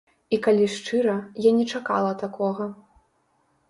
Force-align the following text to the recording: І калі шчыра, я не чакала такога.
І 0.37 0.39
калі 0.47 0.65
шчыра, 0.77 1.15
я 1.49 1.53
не 1.61 1.69
чакала 1.77 2.19
такога. 2.27 2.73